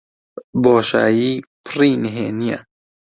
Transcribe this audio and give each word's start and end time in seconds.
بۆشایی 0.63 1.31
پڕی 1.65 1.91
نهێنییە. 2.03 2.57